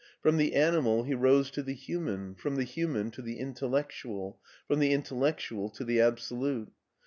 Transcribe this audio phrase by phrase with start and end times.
[0.19, 4.79] From the animal he rose to the human, from the human to the intellectual, from
[4.79, 6.71] the intel lectual to the absolute.